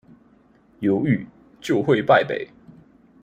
[0.79, 1.27] 猶豫，
[1.61, 2.49] 就會敗北